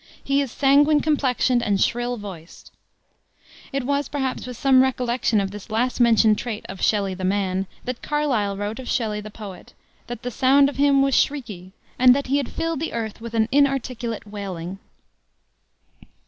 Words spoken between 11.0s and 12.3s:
was shrieky," and that